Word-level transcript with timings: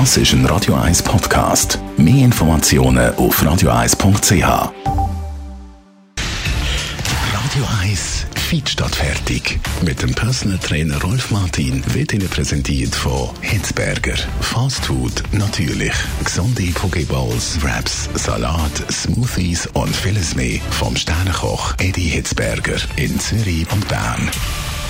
Das 0.00 0.16
ist 0.16 0.32
ein 0.32 0.44
Radio 0.46 0.74
1 0.74 1.04
Podcast. 1.04 1.78
Mehr 1.96 2.24
Informationen 2.24 3.14
auf 3.14 3.40
radio1.ch. 3.40 4.32
Radio 7.32 7.64
1 7.80 8.26
Feed 8.34 8.68
statt 8.68 8.96
fertig. 8.96 9.60
Mit 9.82 10.02
dem 10.02 10.12
Personal 10.12 10.58
Trainer 10.58 11.00
Rolf 11.00 11.30
Martin 11.30 11.80
wird 11.94 12.12
Ihnen 12.12 12.28
präsentiert 12.28 12.92
von 12.92 13.30
Hitzberger. 13.40 14.16
Fast 14.40 14.84
Food 14.84 15.22
natürlich. 15.30 15.92
Gesunde 16.24 16.72
Pokeballs, 16.74 17.62
Wraps, 17.62 18.10
Salat, 18.14 18.72
Smoothies 18.90 19.68
und 19.74 19.94
vieles 19.94 20.34
mehr 20.34 20.58
vom 20.70 20.96
Sternenkoch 20.96 21.72
Eddie 21.78 22.08
Hitzberger 22.08 22.78
in 22.96 23.20
Zürich 23.20 23.70
und 23.70 23.86
Bern 23.86 24.28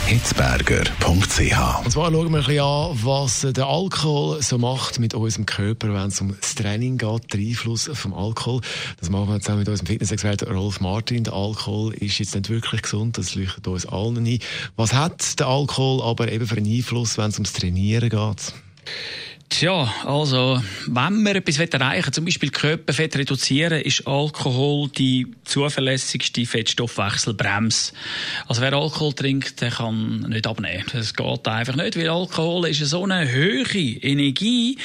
hitzberger.ch. 0.07 1.85
Und 1.85 1.91
zwar 1.91 2.11
schauen 2.11 2.13
wir 2.13 2.39
ein 2.39 2.45
bisschen 2.45 2.61
an, 2.61 2.99
was 3.03 3.41
der 3.41 3.67
Alkohol 3.67 4.43
so 4.43 4.59
macht 4.59 4.99
mit 4.99 5.15
unserem 5.15 5.47
Körper, 5.47 5.95
wenn 5.95 6.09
es 6.09 6.21
um 6.21 6.37
das 6.39 6.55
Training 6.55 6.99
geht, 6.99 7.33
der 7.33 7.41
Einfluss 7.41 7.91
vom 7.95 8.13
Alkohol. 8.13 8.61
Das 9.01 9.09
machen 9.09 9.29
wir 9.29 9.41
zusammen 9.41 9.61
mit 9.61 9.69
unserem 9.69 9.87
Fitnessexperten 9.87 10.49
Rolf 10.49 10.81
Martin. 10.81 11.25
Der 11.25 11.33
Alkohol 11.33 11.95
ist 11.95 12.19
jetzt 12.19 12.35
nicht 12.35 12.51
wirklich 12.51 12.83
gesund, 12.83 13.17
das 13.17 13.35
leuchtet 13.35 13.67
uns 13.67 13.87
allen 13.87 14.27
ein. 14.27 14.39
Was 14.77 14.93
hat 14.93 15.41
der 15.41 15.47
Alkohol 15.47 16.03
aber 16.03 16.31
eben 16.31 16.47
für 16.47 16.57
einen 16.57 16.71
Einfluss, 16.71 17.17
wenn 17.17 17.31
es 17.31 17.37
ums 17.37 17.55
Trainieren 17.55 18.11
geht? 18.11 18.55
Tja, 19.57 19.89
also, 20.05 20.61
wenn 20.89 21.23
wir 21.23 21.37
etwas 21.37 21.61
erreichen 21.61 22.13
zum 22.13 22.25
Beispiel 22.25 22.51
Körperfett 22.51 23.15
reduzieren, 23.17 23.83
ist 23.83 24.05
Alkohol 24.05 24.89
die 24.89 25.29
zuverlässigste 25.45 26.45
Fettstoffwechselbremse. 26.45 27.93
Also, 28.49 28.63
wer 28.63 28.73
Alkohol 28.73 29.13
trinkt, 29.13 29.61
der 29.61 29.71
kann 29.71 30.23
nicht 30.29 30.49
abnehmen. 30.49 30.85
Das 30.93 31.15
geht 31.15 31.47
einfach 31.47 31.77
nicht, 31.77 31.97
weil 31.97 32.09
Alkohol 32.09 32.67
ist 32.67 32.81
so 32.81 33.05
eine 33.05 33.33
hohe 33.33 33.79
Energie. 34.03 34.77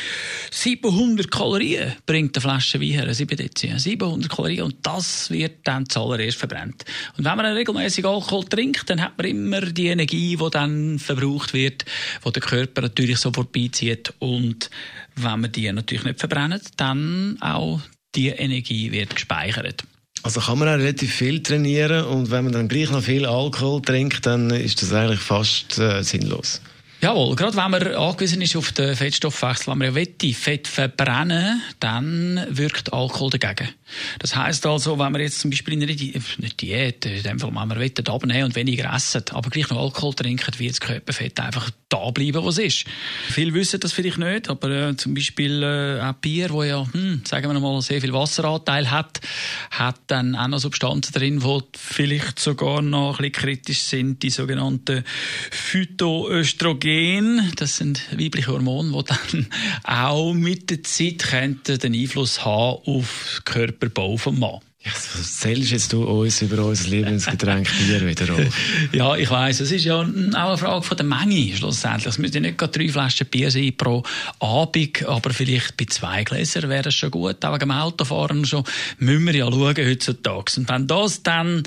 700 0.52 1.30
Kalorien 1.30 1.94
bringt 2.06 2.36
eine 2.36 2.42
Flasche 2.42 2.80
Wein 2.80 2.92
her, 2.92 3.14
7 3.14 3.38
Dezi. 3.38 3.74
700 3.78 4.30
Kalorien 4.30 4.64
und 4.64 4.76
das 4.84 5.30
wird 5.30 5.60
dann 5.64 5.88
zuallererst 5.88 6.38
verbrennt. 6.38 6.86
Und 7.18 7.26
wenn 7.26 7.38
man 7.38 7.46
regelmäßig 7.46 8.06
Alkohol 8.06 8.46
trinkt, 8.46 8.90
dann 8.90 9.02
hat 9.02 9.18
man 9.18 9.28
immer 9.28 9.62
die 9.62 9.88
Energie, 9.88 10.36
die 10.36 10.50
dann 10.52 11.00
verbraucht 11.00 11.54
wird, 11.54 11.86
die 12.26 12.32
der 12.32 12.42
Körper 12.42 12.82
natürlich 12.82 13.18
so 13.20 13.32
vorbeizieht 13.32 14.14
und 14.20 14.70
wenn 15.16 15.42
wir 15.42 15.50
die 15.50 15.72
natürlich 15.72 16.04
nicht 16.04 16.20
verbrennen, 16.20 16.62
dann 16.78 17.38
auch 17.42 17.82
die 18.16 18.30
Energie 18.30 18.92
wird 18.92 19.16
gespeichert. 19.16 19.84
Also 20.24 20.42
kann 20.42 20.60
man 20.60 20.68
auch 20.68 20.74
relativ 20.74 21.14
viel 21.14 21.42
trainieren 21.42 22.06
und 22.06 22.30
wenn 22.32 22.44
man 22.44 22.54
dann 22.54 22.68
gleich 22.68 22.92
noch 22.92 23.04
viel 23.04 23.26
Alkohol 23.26 23.82
trinkt, 23.82 24.26
dann 24.26 24.50
ist 24.50 24.82
das 24.82 24.92
eigentlich 24.92 25.20
fast 25.20 25.78
äh, 25.78 26.04
sinnlos. 26.04 26.62
Jawohl, 27.02 27.34
gerade 27.38 27.56
wenn 27.56 27.72
man 27.72 27.96
angewiesen 27.96 28.42
ist 28.42 28.58
auf 28.58 28.74
den 28.74 28.94
Fettstoffwechsel, 28.94 29.68
wenn 29.68 29.78
man 29.78 29.88
ja 29.88 29.96
will, 29.96 30.34
Fett 30.34 30.68
verbrennen, 30.68 31.62
dann 31.80 32.46
wirkt 32.50 32.92
Alkohol 32.92 33.30
dagegen. 33.30 33.70
Das 34.20 34.36
heißt 34.36 34.66
also, 34.66 35.00
wenn 35.00 35.14
man 35.14 35.22
jetzt 35.22 35.40
zum 35.40 35.50
Beispiel 35.50 35.76
in 35.76 35.84
einer 35.84 35.94
Di 35.94 36.22
nicht 36.40 36.62
Diät, 36.62 37.06
in 37.06 37.24
dem 37.24 37.40
Fall, 37.40 37.50
wenn 37.50 37.68
man 37.68 37.80
will, 37.80 37.94
abnehmen 38.06 38.44
und 38.44 38.56
weniger 38.56 38.94
essen, 38.94 39.24
aber 39.32 39.50
gleich 39.50 39.70
noch 39.70 39.82
Alkohol 39.82 40.14
trinken, 40.14 40.60
wird 40.60 40.72
das 40.72 40.82
Körperfett 40.82 41.40
einfach 41.40 41.72
da 41.90 42.12
bleiben, 42.12 42.44
wo 42.44 42.50
es 42.50 42.60
ist. 42.60 42.86
Viele 43.30 43.54
wissen 43.54 43.80
das 43.80 43.94
vielleicht 43.94 44.20
nicht, 44.20 44.50
aber 44.50 44.70
äh, 44.70 44.96
zum 44.96 45.16
Beispiel 45.16 45.64
äh, 45.64 46.02
auch 46.02 46.14
Bier, 46.14 46.52
wo 46.52 46.64
ja, 46.64 46.86
hm, 46.92 47.24
sagen 47.26 47.52
wir 47.52 47.60
mal, 47.60 47.82
sehr 47.82 48.00
viel 48.00 48.14
Wasseranteil 48.14 48.92
hat, 48.92 49.20
hat 49.72 50.00
dann 50.08 50.36
auch 50.36 50.48
noch 50.48 50.60
Substanzen 50.60 51.14
drin, 51.14 51.40
die 51.40 51.60
vielleicht 51.76 52.40
sogar 52.40 52.82
noch 52.82 53.20
ein 53.20 53.32
bisschen 53.32 53.32
kritisch 53.32 53.82
sind, 53.82 54.24
die 54.24 54.30
sogenannten 54.30 55.04
Phytoöstrogen. 55.52 57.52
Das 57.56 57.78
sind 57.78 58.02
weibliche 58.12 58.52
Hormone, 58.52 58.92
die 58.92 59.04
dann 59.04 59.48
auch 59.84 60.34
mit 60.34 60.70
der 60.70 60.84
Zeit 60.84 61.26
den 61.32 61.94
Einfluss 61.94 62.46
haben 62.46 62.82
auf 62.86 63.40
den 63.40 63.46
Körperbau 63.46 64.18
vom 64.18 64.40
Mann. 64.40 64.60
Ja, 64.82 64.94
was 64.94 65.18
erzählst 65.18 65.72
jetzt 65.72 65.92
du 65.92 66.04
uns 66.06 66.42
über 66.42 66.64
unser 66.64 66.88
Lieblingsgetränk 66.88 67.70
Bier 67.80 68.08
wieder, 68.08 68.30
Rolf? 68.30 68.56
ja, 68.94 69.14
ich 69.18 69.30
weiss, 69.30 69.60
es 69.60 69.72
ist 69.74 69.84
ja 69.84 69.98
auch 69.98 70.04
eine 70.04 70.58
Frage 70.58 70.84
von 70.84 70.96
der 70.96 71.06
Menge 71.06 71.54
schlussendlich. 71.54 72.06
Es 72.06 72.18
müssen 72.18 72.36
ja 72.36 72.40
nicht 72.40 72.58
gerade 72.58 72.80
drei 72.80 72.88
Flaschen 72.88 73.28
Bier 73.28 73.52
sein 73.52 73.74
pro 73.76 74.04
Abend, 74.40 75.06
aber 75.06 75.32
vielleicht 75.32 75.76
bei 75.76 75.84
zwei 75.84 76.24
Gläsern 76.24 76.70
wäre 76.70 76.88
es 76.88 76.96
schon 76.96 77.12
gut. 77.12 77.44
Auch 77.44 77.52
wegen 77.52 77.60
dem 77.60 77.72
Autofahren 77.72 78.46
schon 78.46 78.64
müssen 79.00 79.26
wir 79.26 79.36
ja 79.36 79.52
schauen 79.52 79.76
heutzutage. 79.76 80.54
Und 80.62 80.70
wenn 80.70 80.88
das 80.88 81.24
dann 81.24 81.64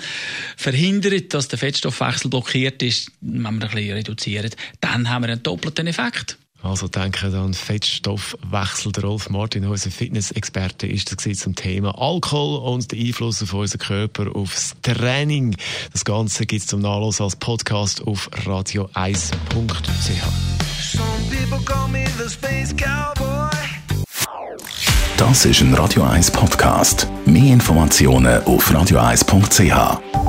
verhindert, 0.57 1.35
dass 1.35 1.49
der 1.49 1.59
Fettstoffwechsel 1.59 2.31
blockiert 2.31 2.83
ist, 2.83 3.13
wenn 3.21 3.43
wir 3.43 3.51
ein 3.51 3.59
bisschen 3.59 3.93
reduzieren, 3.93 4.51
dann 4.81 5.11
haben 5.11 5.25
wir 5.25 5.33
einen 5.33 5.43
doppelten 5.43 5.87
Effekt. 5.87 6.39
Also 6.63 6.87
denke 6.87 7.27
an 7.27 7.55
Fettstoffwechsel. 7.55 8.93
Der 8.93 9.05
Rolf 9.05 9.29
Martin, 9.31 9.67
unser 9.67 9.91
Fitnessexperte, 9.91 10.87
ist 10.87 11.13
das 11.13 11.39
zum 11.39 11.55
Thema 11.55 11.99
Alkohol 11.99 12.59
und 12.73 12.93
den 12.93 13.07
Einfluss 13.07 13.43
auf 13.43 13.53
unseren 13.53 13.79
Körper, 13.79 14.35
aufs 14.35 14.75
Training. 14.83 15.57
Das 15.93 16.05
Ganze 16.05 16.47
gibt 16.47 16.63
es 16.63 16.69
zum 16.69 16.81
Nachlass 16.81 17.21
als 17.21 17.37
Podcast 17.37 18.07
auf 18.07 18.31
radio1.ch. 18.47 18.93
Das 25.17 25.45
ist 25.45 25.61
ein 25.61 25.75
Radio 25.75 26.03
1 26.03 26.31
Podcast. 26.31 27.09
Mehr 27.27 27.53
Informationen 27.53 28.43
auf 28.45 28.71
radio1.ch. 28.71 30.22